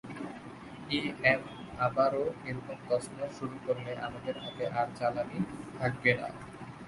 [0.91, 1.41] EM
[1.79, 5.37] আবারও এরকম তছনছ শুরু করলে আমাদের হাতে আর জ্বালানি
[5.79, 6.27] থাকবে না।